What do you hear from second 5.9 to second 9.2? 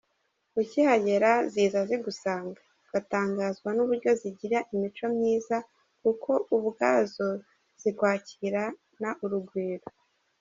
kuko ubwazo zikwakirana